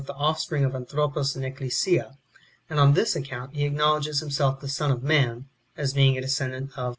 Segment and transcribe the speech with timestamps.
[0.03, 2.17] 51 the offspring of Antliropos and Ecclesia;
[2.71, 6.25] and on this account he acknowledges himself the Son of man, as being a de
[6.27, 6.89] scendant of Anthropos.